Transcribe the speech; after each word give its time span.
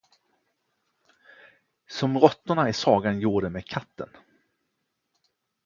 Som 1.89 2.17
råttorna 2.19 2.69
i 2.69 2.73
sagan 2.73 3.19
gjorde 3.19 3.49
med 3.49 3.65
katten. 3.65 4.09